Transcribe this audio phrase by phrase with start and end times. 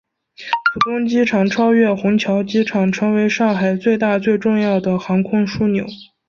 [0.73, 5.85] 浦东机场超越虹桥机场成为上海最大最重要的航空枢纽。